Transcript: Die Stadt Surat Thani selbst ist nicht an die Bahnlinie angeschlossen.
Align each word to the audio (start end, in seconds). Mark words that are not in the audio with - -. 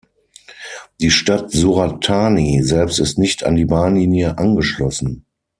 Die 0.99 1.11
Stadt 1.11 1.51
Surat 1.51 2.03
Thani 2.03 2.63
selbst 2.63 2.99
ist 2.99 3.19
nicht 3.19 3.43
an 3.43 3.53
die 3.55 3.65
Bahnlinie 3.65 4.35
angeschlossen. 4.35 5.27